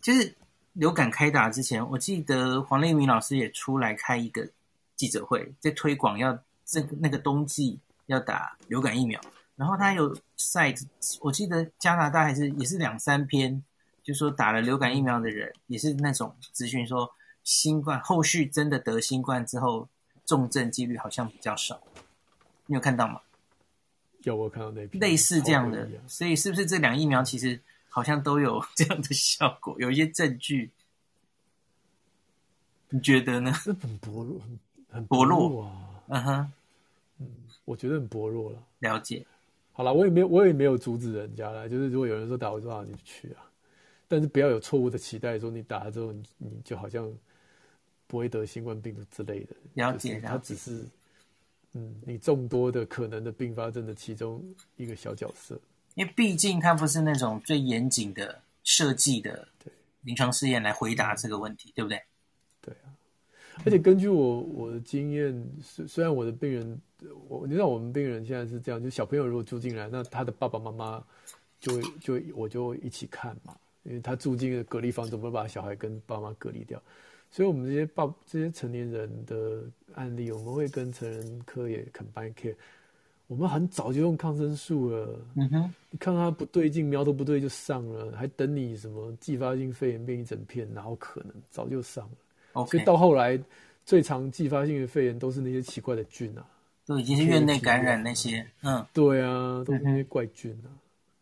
[0.00, 0.34] 就是
[0.72, 4.48] 流感开打之前，我记得黄立明老师也出来开一个
[4.96, 9.20] 记者会，在推广要这个那个冬季要打流感疫苗。
[9.58, 10.86] 然后他有 site，
[11.20, 13.60] 我记得加拿大还是也是两三篇，
[14.04, 19.88] 就说打了流感疫苗的人也是那种资讯说，新冠后续真的得新冠之后
[20.24, 21.82] 重症几率好像比较少，
[22.66, 23.20] 你有看到吗？
[24.22, 30.70] 有，我看到那篇类似这样的，所以是不是这两疫苗其实好像都有这样的效果，有一些证据？
[32.90, 33.52] 你觉得呢？
[33.64, 34.40] 这很薄弱，
[34.88, 35.72] 很薄弱，薄弱啊！
[36.06, 36.52] 嗯哼，
[37.18, 37.26] 嗯，
[37.64, 38.62] 我觉得很薄弱了。
[38.78, 39.26] 了解。
[39.78, 41.68] 好了，我也没有，我也没有阻止人家啦。
[41.68, 43.48] 就是如果有人说打，我说啊，你就去啊。
[44.08, 47.08] 但是不要有错误的期待，说你打了之后，你你就好像
[48.08, 49.54] 不会得新冠病毒之类的。
[49.74, 50.26] 了解，了解。
[50.26, 50.84] 它只是，
[51.74, 55.56] 嗯，你众多的可能的并发症的其中一个小角色。
[55.94, 59.46] 因为毕竟它不是那种最严谨的设计的
[60.00, 62.02] 临床试验来回答这个问题，对不对？
[62.60, 62.90] 对啊。
[63.64, 66.80] 而且根据我我的经验，虽虽然我的病人。
[67.28, 71.00] 我你知道我们病人现在是这样，就小朋友如果住进来，那他的爸爸妈妈
[71.60, 76.82] 就就我就一起看嘛，因为他住进了隔离房，怎么把小孩跟爸妈隔离掉？
[77.30, 79.62] 所以，我们这些爸这些成年人的
[79.94, 82.56] 案例，我们会跟成人科也 combine care。
[83.28, 91.32] 我们很早就用抗生素了，嗯哼，你看他不对劲，苗头不对就上了，还等你什么继发性肺炎变一整片，哪有可能？
[91.48, 92.16] 早就上了。
[92.52, 92.70] Okay.
[92.70, 93.38] 所以到后来
[93.84, 96.44] 最常继发性的肺炎都是那些奇怪的菌啊。
[96.86, 100.72] 都已经是院内感染那些，嗯，对啊，都是那些怪菌啊。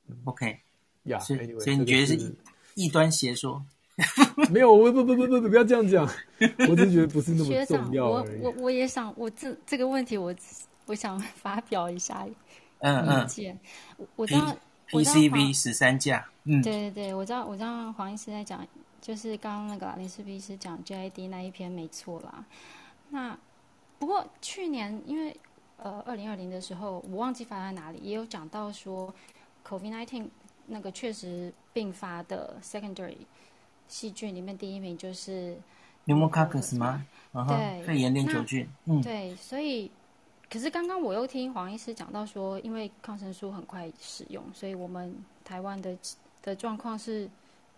[0.07, 0.57] 嗯、OK，
[1.07, 2.35] 呀、yeah, 所以，anyway, 所以你觉得是
[2.75, 3.61] 异端邪说？
[4.49, 6.09] 没有，我不不不不不，不要这样讲，
[6.69, 8.07] 我只是觉得不是那么重要。
[8.07, 10.35] 我我我也想，我这这个问题我，我
[10.87, 12.31] 我想发表一下意
[13.27, 13.59] 见。
[13.59, 13.59] 嗯
[13.99, 14.57] 嗯，我知道
[14.91, 18.65] PCV 十三价，嗯，对对对，我知道我知道黄医师在讲。
[19.07, 22.45] 就是刚刚那个林思碧医师讲 JID 那一篇没错啦。
[23.11, 23.39] 那
[24.01, 25.37] 不过去年因为
[25.77, 29.15] 呃二零二零的时候，我忘记发在哪里，也有讲到说
[29.65, 30.29] COVID-19
[30.67, 33.19] 那个确实并发的 secondary
[33.87, 35.57] 细菌里面第一名就是。
[36.05, 37.07] Pneumococcus 吗？
[37.47, 38.69] 对，肺炎链球菌。
[38.87, 39.89] 嗯，对，所以，
[40.51, 45.97] 可是刚刚我又听黄医师讲到说，因为抗生素很快使用，所以我们台湾的
[46.43, 47.31] 的状况是，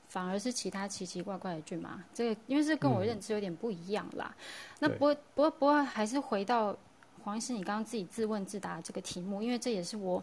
[0.08, 2.02] 反而是其他奇奇怪怪的菌嘛。
[2.12, 4.34] 这个因为是跟我认知有点不一样啦。
[4.36, 4.42] 嗯、
[4.80, 6.76] 那不过不过不过还是回到
[7.22, 10.22] 黄医师你刚刚自己自问自答这个题目，因为这也是我。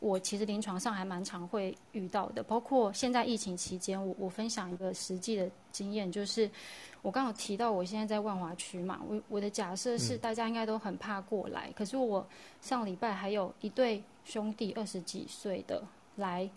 [0.00, 6.48] 我其实临床上还蛮常会遇到的，包括现在疫情期间，我我分享一个实际的经验，就是
[7.02, 12.24] 我刚好提到我现在在万华区嘛，我我的假设是大家应该都很怕过来，嗯、可是我
[12.60, 15.82] 上礼拜还有一对兄弟二十几岁的
[16.14, 16.48] 来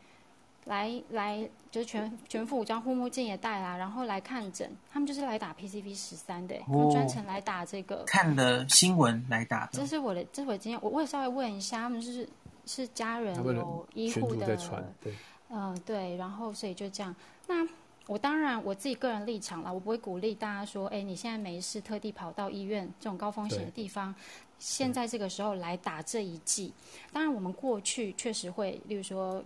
[0.66, 12.28] 来来，就是全全副武装护目镜也戴啦，然后来看诊，他们就是来打 PCV 十三的，他们专程来打这个，看了新闻来打，这是我的这是我今天，我我也稍微问一下，他们就是。
[12.64, 14.56] 是家人有医护的，
[15.02, 15.12] 对，
[15.50, 17.14] 嗯，对，然后所以就这样。
[17.48, 17.68] 那
[18.06, 24.14] 我当然我自己个人立场啦，我不会鼓励大家说，哎，你现在没事，特地跑到医院这种高风险的地方，
[24.60, 26.72] 现在这个时候来打这一剂。
[27.12, 29.44] 当然，我们过去确实会，例如说，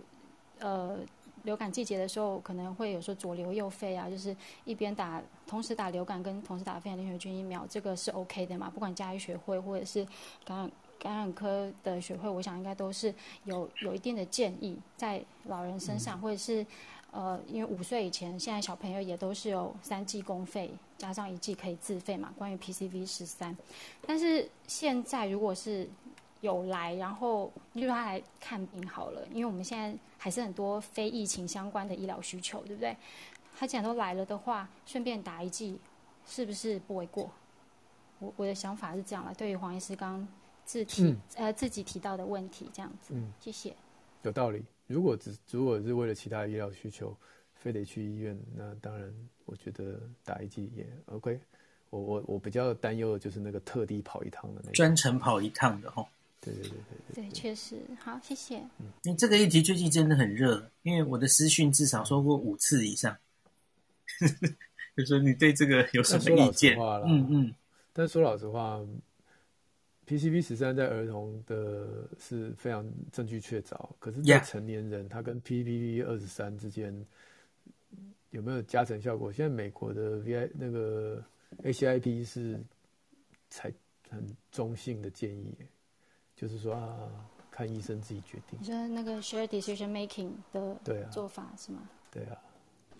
[0.58, 0.98] 呃，
[1.42, 8.70] 流感季节的时候，可能会有说左流右肺啊，就是一边打，同时打流感跟同时打肺炎链球菌疫苗，这个是 OK 的嘛？
[8.70, 10.06] 不管家医学会或者是
[10.44, 10.70] 感染。
[10.98, 13.14] 感染科的学会，我想应该都是
[13.44, 16.66] 有有一定的建议，在老人身上，或者是
[17.10, 22.32] 呃，因为五岁以前，现在小朋友也都是有三剂公费，加上一剂可以自费嘛。
[22.38, 23.54] 关于 PCV 十三，
[24.06, 25.86] 但是现在如果是
[26.40, 32.96] 有来，然后例如他来看病好了，因为我们现在还是很多非疫情相关的医疗需求，对不对？
[33.58, 35.78] 他既然都来了的话，顺便打一剂，
[36.26, 37.30] 是不是不为过？
[38.18, 39.34] 我我的想法是这样了。
[39.34, 40.26] 对于黄医师刚。
[40.66, 43.72] 自提、嗯、呃自己提到的问题这样子，嗯，谢谢。
[44.22, 44.60] 有道理。
[44.88, 47.16] 如果只如果是为了其他医疗需求，
[47.54, 49.08] 非得去医院，那当然
[49.44, 51.38] 我觉得打一剂也 OK。
[51.90, 56.02] 我我我比较担忧的就是那个特地跑一趟的那个，专程跑一趟的吼。
[56.02, 56.08] 对
[56.52, 57.76] 对对对对，对，确实。
[57.98, 58.58] 好，谢谢。
[58.78, 63.16] 嗯，因为这个议题最近真的很热，因为我的私讯至少说过五次以上。
[64.96, 66.78] 就说你对这个有什么意见？
[67.06, 67.54] 嗯嗯。
[67.92, 68.80] 但说老实话。
[70.08, 76.94] PCV 十三在儿童的是非常证据确凿，可是，在成年人，他跟 PPV 二十三之间
[78.30, 79.32] 有没有加成效果？
[79.32, 81.20] 现在美国的 VI 那个
[81.64, 82.56] ACIP 是
[83.50, 83.68] 才
[84.08, 85.52] 很中性的建议，
[86.36, 87.10] 就是说啊，
[87.50, 88.58] 看医生自己决定。
[88.60, 91.88] 你说那个 shared decision making 的做法是吗？
[92.12, 92.38] 对啊，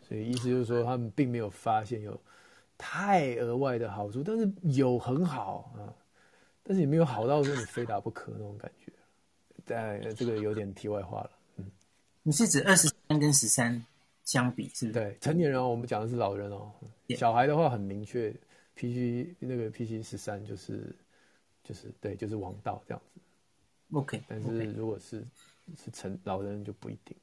[0.02, 2.18] 所以意思就是说，他们并没有发现有
[2.76, 5.94] 太额外的好处，但是有很好啊。
[6.68, 8.92] 但是也没有好到说你非打不可那种感觉，
[9.64, 11.30] 但这个有点题外话了。
[11.58, 11.70] 嗯，
[12.24, 13.86] 你是指二十三跟十三
[14.24, 14.98] 相比是不是？
[14.98, 16.72] 对，成年人哦，我们讲的是老人哦。
[17.06, 17.18] Yeah.
[17.18, 18.34] 小孩的话很明确
[18.74, 20.92] ，PC 那个 PC 十三就是
[21.62, 23.20] 就是对，就是王道这样子。
[23.92, 25.24] OK，但是如果是.
[25.84, 27.16] 是成老人就不一定。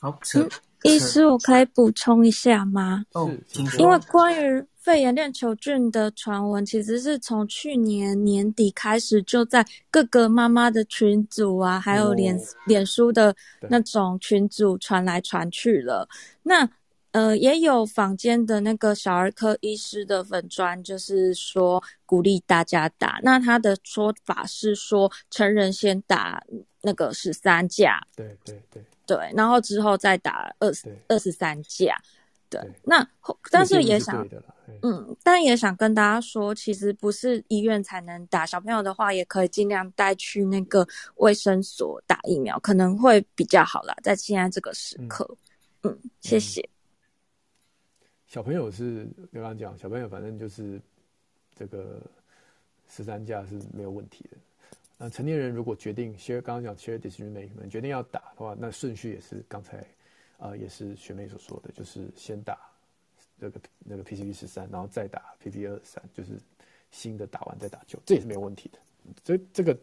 [0.00, 0.20] 好，
[0.82, 3.06] 医师，我可以补充一下吗？
[3.12, 3.34] 哦，
[3.78, 13.34] 因为关于肺炎链球菌的传闻，其实是从去年年底开始，就在各个妈妈的群组啊，还有脸脸书的
[13.70, 16.06] 那种群组传来传去了。
[16.42, 16.68] 那
[17.14, 23.20] 呃，也有坊间的那个小儿科医师的粉砖，就是说鼓励大家打。
[23.22, 26.42] 那他的说法是说，成人先打
[26.82, 28.04] 那个十三价。
[28.16, 28.82] 对对对。
[29.06, 31.94] 对，然后之后再打二十二十三价，
[32.48, 32.58] 对。
[32.84, 33.06] 那
[33.50, 34.26] 但是也想，
[34.80, 45.28] 嗯，但也想跟大家说，其实不是医院才能打，小朋友的话也可以尽量带去那个卫生所打疫苗，可能会比较好啦，在现在这个时刻。
[45.82, 46.66] 嗯，嗯，谢谢。
[48.34, 50.80] 小朋友是刚刚讲，小朋友反正就是
[51.54, 52.02] 这个
[52.88, 54.36] 十三价是没有问题的。
[54.98, 59.86] 那成年人如果决定 share，刚刚讲 share decision making，决定要打的话，那顺序也是刚才
[60.36, 62.58] 啊、也是学妹所说的，就是先打
[63.38, 66.32] 这个那个 PCV 十三，然后再打 PP 二三，就是
[66.90, 68.78] 新的打完再打旧，这也是没有问题的。
[69.22, 69.78] 这这个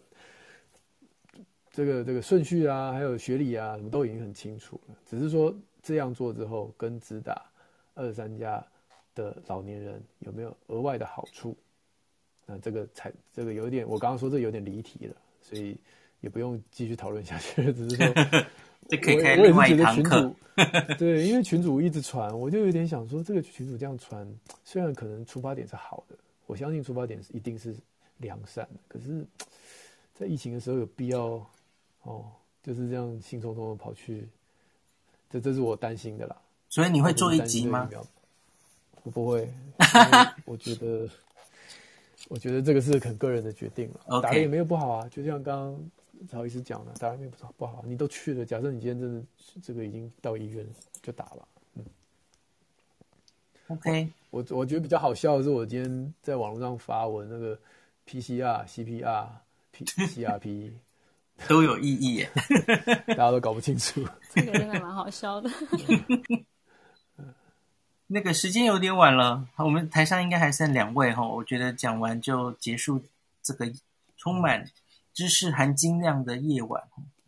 [1.71, 4.95] 这个这个顺序啊，还有学历啊，什么都已经很清楚了。
[5.09, 7.49] 只是说这样做之后，跟只打
[7.95, 8.65] 二十三家
[9.13, 11.55] 的老年人有没有额外的好处？
[12.45, 15.77] 那这个才这个有点，我刚刚说这有点离题了，所以
[16.19, 18.05] 也不用继续讨论下去，只是说，
[18.89, 20.33] 这可以开另外一堂课。
[20.97, 24.27] 对，因为群主一直传，我就有点想说，这个群主这样传，
[24.65, 27.75] 虽然可能出发点是好的，我相信出发点是一定是
[28.17, 29.25] 良善的，可是，
[30.13, 31.45] 在疫情的时候有必要
[32.03, 32.25] 哦，
[32.61, 34.27] 就是这样兴冲冲的跑去，
[35.29, 36.35] 这这是我担心的啦。
[36.71, 37.87] 所以你会做一集吗？
[39.03, 39.47] 我不会，
[40.45, 41.07] 我觉得。
[42.29, 45.09] 我觉得这个是很个人的决定了.打了也没有不好啊。
[45.09, 48.45] 就像刚刚曹医师讲的，打也没有不好，你都去了。
[48.45, 49.25] 假设你今天真的
[49.61, 50.65] 这个已经到医院
[51.01, 51.83] 就打了，嗯。
[53.67, 57.59] OK，我我觉得比较好笑的是，我今天在网络上发文那个
[58.07, 59.27] PCR、CPR、
[59.71, 60.71] P、 CRP
[61.49, 62.29] 都有意义耶，
[63.07, 64.07] 大家都搞不清楚。
[64.29, 65.49] 这个真的蛮好笑的。
[68.13, 73.01] 那个时间有点晚了，我们台上应该还剩两位哈，我觉得讲完就结束
[73.41, 73.71] 这个
[74.17, 74.69] 充满
[75.13, 76.83] 知识含金量的夜晚，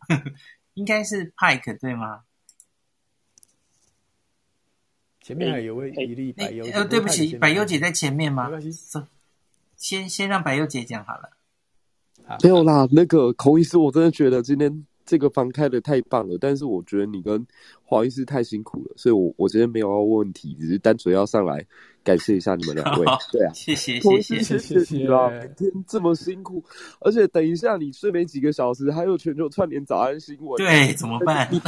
[0.74, 2.24] 应该是 Pike 对吗？
[5.22, 8.44] 前面还有位一粒百优，呃，对不起，百优姐在前面吗？
[8.44, 9.00] 没关系，
[9.78, 11.30] 先先让百优姐讲好了。
[12.42, 14.86] 没有啦，那个孔医师，我真的觉得今天。
[15.04, 17.46] 这个房开的太棒了，但是我觉得你跟
[17.84, 21.64] 黄医师太辛苦了，所以我我今天没有要问问题，只是单纯要上来
[22.02, 23.06] 感谢一下你们两位。
[23.30, 26.64] 对啊，谢谢谢谢谢谢你啦，每天这么辛苦，
[27.00, 31.48] 而且等一下你睡没几个小时，还有全球串联早安新闻，对，怎么办？
[31.50, 31.58] 你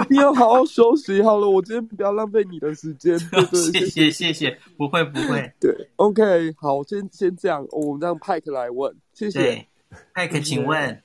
[0.00, 3.16] 一定要好好休息好了，我今天不要浪费你的时间。
[3.30, 5.52] 对对，谢谢谢谢，不会不会。
[5.60, 9.66] 对，OK，好，先先这样，我们让派克来问，谢谢。
[10.12, 11.02] 派克，请问。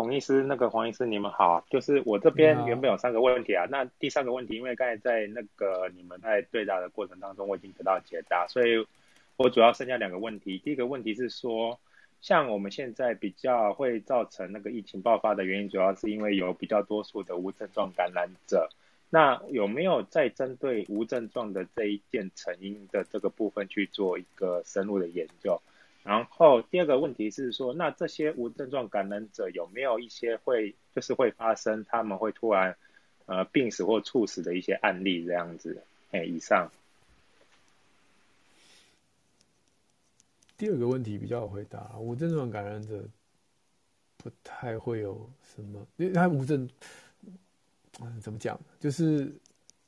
[0.00, 1.62] 哎，孔医师，那个黄医师，你们好。
[1.68, 8.86] 就是我这边原本有三个问题啊，那第三个问题，因为刚才在那个你们在对答的过程当中，我已经得到解答，所以
[9.36, 10.56] 我主要剩下两个问题。
[10.56, 11.78] 第一个问题是说，
[12.22, 18.70] 像我们现在比较会造成那个疫情爆发的原因，主要是因为有比较多数的无症状感染者。
[19.10, 25.60] 那有没有在针对无症状的这一件成因的这个部分去做一个深入的研究？
[26.02, 32.76] 然后第二个问题是说，那这些无症状感染者有没有一些会就是会发生他们会突然
[33.26, 35.82] 呃病死或猝死的一些案例这样子？
[36.10, 36.70] 哎，以上。
[40.56, 43.02] 第二个问题比较好回答，无症状感染者
[44.16, 46.68] 不太会有什么，因为他无症，
[48.00, 48.58] 嗯，怎么讲？
[48.78, 49.32] 就是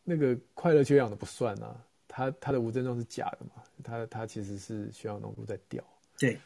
[0.05, 5.83] 那个快乐缺氧的不算啊，他他的无症状是假的嘛，他他其实是血氧浓度在掉。
[6.23, 6.39] 对，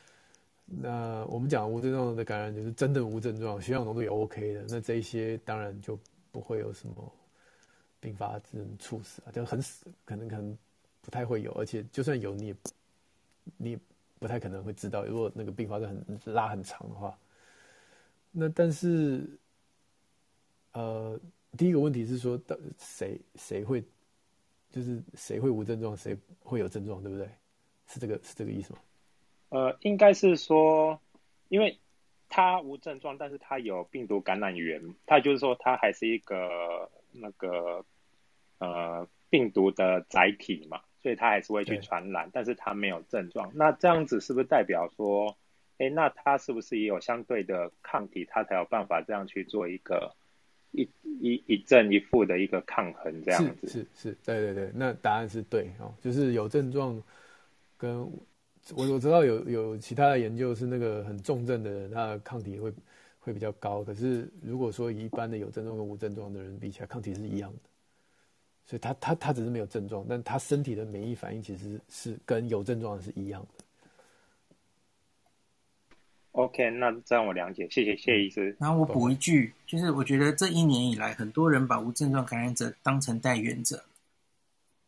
[0.64, 5.98] 那我们讲无症状的感染就是真的无症状，血氧浓度也 OK 的，那这一些当然就
[6.32, 7.12] 不会有什么
[8.00, 10.56] 并发症、猝死啊，就很死，可能可能
[11.02, 12.56] 不太会有，而且就算有，你也
[13.58, 13.78] 你也
[14.18, 15.86] 不太可能会知道，如果那个并发症
[16.24, 17.14] 很拉很长的话。
[18.32, 19.28] 那但是，
[20.72, 21.20] 呃，
[21.58, 23.84] 第一个问题是说，的谁谁会
[24.70, 27.28] 就是谁会无症状，谁会有症状，对不对？
[27.86, 28.78] 是这个是这个意思吗？
[29.56, 31.00] 呃，应该是说，
[31.48, 31.78] 因为
[32.28, 37.82] 他无症状，但是他有病毒感染源，他就是说他还是一个那个
[38.58, 43.50] 呃病毒的载体嘛，所以他还是会去传染，但是他没有症状。
[43.54, 45.34] 那这样子是不是代表说，
[45.78, 50.14] 哎，那他是不是也有相对的抗体，他才有办法这样去做一个
[50.72, 53.22] 一一一正一负的一个抗衡？
[53.24, 57.02] 这样子是是，是，对对对，那答案是对哦，就是有症状
[57.78, 58.06] 跟。
[58.74, 62.72] 我我知道有有其他的研究是那个很重症的人，他的抗体会
[63.20, 63.84] 会比较高。
[63.84, 67.58] 可是如果说一般的有症状跟无症状的人比起来，抗体是一样的。
[68.64, 73.64] 所以他他他只是没有症状，但他身体的免疫反应其实是跟有症状的是一样的。
[76.32, 78.56] OK，那这样我了解，谢谢谢医师。
[78.58, 83.84] 然后我补一句，就是我觉得这一年以来，很多人把无症状感染者当成带源者，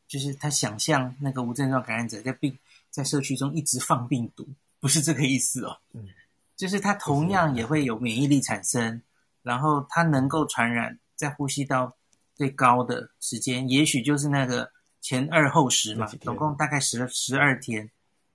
[0.08, 2.58] 就是他想象那个无症状感染者在病。
[2.98, 4.44] 在社区中一直放病毒，
[4.80, 5.78] 不是这个意思哦。
[5.92, 6.08] 嗯，
[6.56, 9.00] 就是它同样也会有免疫力产生，
[9.44, 11.96] 然后它能够传染，在呼吸道
[12.34, 14.68] 最高的时间，也许就是那个
[15.00, 17.88] 前二后十嘛，总共大概十十二天。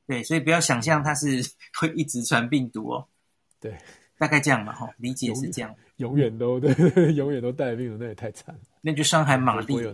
[0.08, 1.44] 对，所以不要想象它是
[1.78, 3.06] 会一直传病毒哦。
[3.60, 3.78] 对，
[4.18, 5.76] 大概这样嘛，哈，理解是这样。
[5.98, 6.74] 永远都对，
[7.12, 8.62] 永远都带病毒，那也太惨了。
[8.80, 9.76] 那就伤害马力。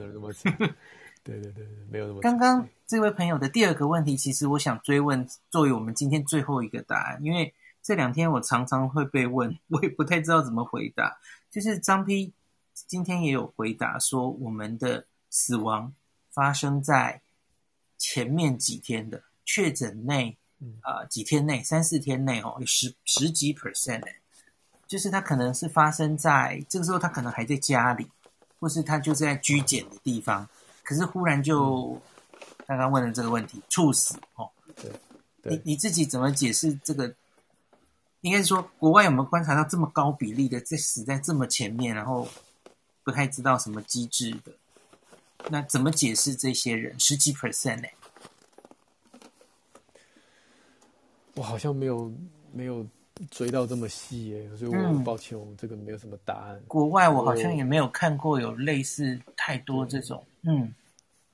[1.23, 2.21] 对对对，没有那么。
[2.21, 7.53] 刚刚这位朋友的第二个问题，其实我想追问，作为我们今天最后一个答案，因为
[7.83, 11.17] 这两天我常常会被问， 我也不太知道怎么回答。
[11.51, 12.31] 就是张批
[12.73, 15.93] 今天也有回答说，我们的死亡
[16.31, 17.21] 发生在
[17.97, 20.37] 前面几天的确诊内
[20.83, 24.15] 呃几天内三四天内哦，有十十几 percent 哎，
[24.87, 28.07] 就是他可能是发生在这个时候，他可能还在家里，
[28.59, 30.47] 或是他就是在居检的地方，
[30.89, 32.01] 可是忽然就
[32.65, 34.91] 刚刚问的这个问题猝死哦，对，
[35.43, 37.13] 对你你自己怎么解释这个？
[38.21, 42.27] 应该是说国外有没有观察到这么高比例的在死在这么前面，然后
[43.03, 44.51] 不太知道什么机制的？
[45.51, 47.87] 那怎么解释这些人十几 percent 呢？
[51.35, 52.11] 我好像没有
[52.51, 52.83] 没有
[53.29, 56.61] 追到这么细耶，所以我很抱歉，我们这个没有什么答案。
[56.67, 60.73] 国外我好像也没有看过有类似太多这种，嗯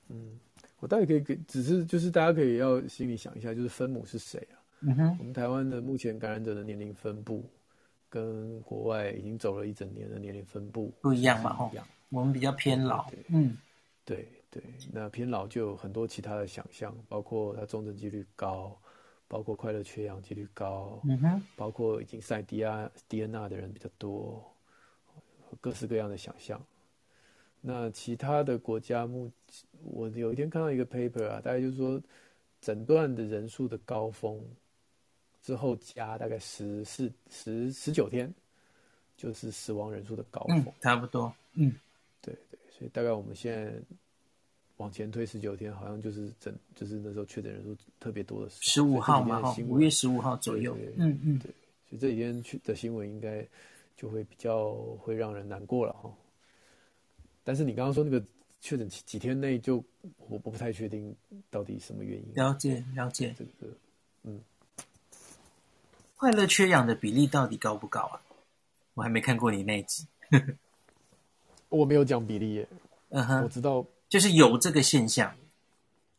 [0.08, 0.38] 嗯，
[0.80, 4.58] 我大概可以给，只是就是大家可以要心里想一下，就是分母是谁啊？
[4.80, 7.44] 嗯哼，我们台湾的目前感染者的年龄分布，
[8.08, 11.52] 跟国外已经走了一整年的年龄分布不一样嘛？
[11.52, 11.70] 哈，
[12.10, 13.56] 我们比较偏老，嗯。
[14.04, 14.62] 对对，
[14.92, 18.78] 那偏老就有很多其他的想象，包括它重症几率高，
[19.28, 24.44] 包括快乐缺氧几率高，嗯哼，包括已经塞 DR DNR 的人比较多，
[25.60, 26.64] 各式各样的想象。
[27.60, 29.30] 那其他的国家目，
[29.82, 32.00] 我有一天看到一个 paper 啊，大概就是说，
[32.60, 34.40] 诊断的人数的高峰
[35.42, 38.32] 之后加大概十四十十九天，
[39.16, 41.74] 就是死亡人数的高峰，嗯，差不多，嗯。
[42.20, 43.72] 对对所以大概我们现在
[44.78, 48.62] 往前推十九天，好像就是整，就是那时候确诊人数特别多的时候。
[48.62, 50.76] 十五号嘛，五月十五号左右。
[50.96, 51.50] 嗯嗯，对。
[51.88, 53.46] 所以这几天去的新闻应该
[53.96, 56.12] 就会比较会让人难过了哈。
[57.44, 58.22] 但是你刚刚说那个
[58.60, 59.76] 确诊几几天内就，
[60.18, 61.14] 我我不太确定
[61.50, 62.34] 到底什么原因。
[62.34, 63.34] 了解了解。
[63.38, 63.72] 这个
[64.24, 64.40] 嗯，
[66.16, 68.20] 快乐缺氧的比例到底高不高啊？
[68.94, 70.06] 我还没看过你那集。
[71.68, 72.68] 我没有讲比例耶，
[73.10, 75.34] 嗯哼，我知道，就是有这个现象，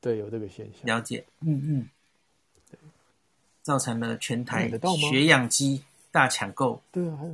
[0.02, 1.90] 对，有这个现象，了解，嗯嗯，
[3.62, 4.70] 造成了全台
[5.10, 7.32] 血氧机大抢购，对啊，还有，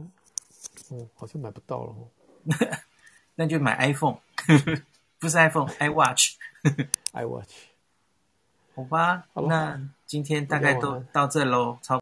[0.89, 2.07] 哦，好像买不到了哦，
[3.35, 4.17] 那就买 iPhone，
[5.19, 7.49] 不是 iPhone，iWatch，iWatch，
[8.75, 11.91] 好吧，那今天大概都到这喽，超。